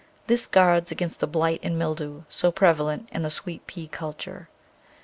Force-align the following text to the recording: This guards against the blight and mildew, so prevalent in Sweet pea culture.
This 0.25 0.47
guards 0.47 0.91
against 0.91 1.19
the 1.19 1.27
blight 1.27 1.59
and 1.61 1.77
mildew, 1.77 2.23
so 2.27 2.51
prevalent 2.51 3.07
in 3.11 3.29
Sweet 3.29 3.67
pea 3.67 3.87
culture. 3.87 4.49